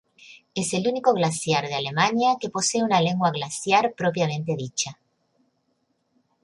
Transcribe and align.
Es 0.55 0.73
el 0.73 0.87
único 0.87 1.13
glaciar 1.13 1.67
de 1.67 1.75
Alemania 1.75 2.37
que 2.41 2.49
posee 2.49 2.83
una 2.83 3.01
lengua 3.01 3.29
glaciar 3.29 3.93
propiamente 3.93 4.55
dicha. 4.55 4.97